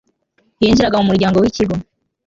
yinjiraga 0.61 0.97
mumuryango 1.03 1.37
wikigo 1.39 1.73